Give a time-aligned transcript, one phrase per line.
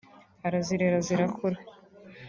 [0.47, 1.57] arazirera zirakura